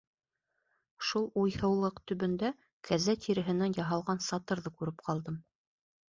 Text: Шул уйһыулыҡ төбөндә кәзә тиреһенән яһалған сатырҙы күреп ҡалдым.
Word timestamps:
Шул 1.09 1.25
уйһыулыҡ 1.41 1.99
төбөндә 2.11 2.49
кәзә 2.89 3.15
тиреһенән 3.25 3.75
яһалған 3.81 4.23
сатырҙы 4.29 4.73
күреп 4.81 5.05
ҡалдым. 5.11 5.37